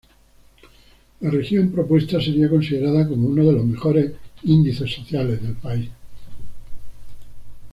[1.19, 5.89] La región propuesta sería considerada como uno de los mejores índices sociales del país.